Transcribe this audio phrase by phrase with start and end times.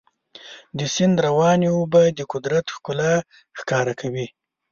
[0.77, 3.13] د سیند روانې اوبه د قدرت ښکلا
[3.59, 4.25] ښکاره کوي.